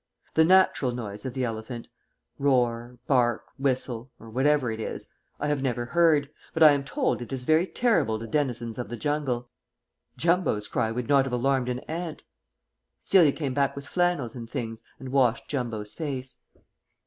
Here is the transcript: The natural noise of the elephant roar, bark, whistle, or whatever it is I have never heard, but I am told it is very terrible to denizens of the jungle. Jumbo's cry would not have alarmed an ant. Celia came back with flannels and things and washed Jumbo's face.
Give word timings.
The 0.33 0.43
natural 0.43 0.93
noise 0.93 1.25
of 1.25 1.35
the 1.35 1.43
elephant 1.45 1.87
roar, 2.39 2.97
bark, 3.05 3.49
whistle, 3.59 4.09
or 4.19 4.31
whatever 4.31 4.71
it 4.71 4.79
is 4.79 5.07
I 5.39 5.45
have 5.45 5.61
never 5.61 5.85
heard, 5.85 6.31
but 6.55 6.63
I 6.63 6.71
am 6.71 6.83
told 6.83 7.21
it 7.21 7.31
is 7.31 7.43
very 7.43 7.67
terrible 7.67 8.17
to 8.17 8.25
denizens 8.25 8.79
of 8.79 8.89
the 8.89 8.97
jungle. 8.97 9.51
Jumbo's 10.17 10.67
cry 10.67 10.91
would 10.91 11.07
not 11.07 11.25
have 11.25 11.33
alarmed 11.33 11.69
an 11.69 11.81
ant. 11.81 12.23
Celia 13.03 13.31
came 13.31 13.53
back 13.53 13.75
with 13.75 13.85
flannels 13.85 14.33
and 14.33 14.49
things 14.49 14.81
and 14.97 15.09
washed 15.09 15.47
Jumbo's 15.47 15.93
face. 15.93 16.37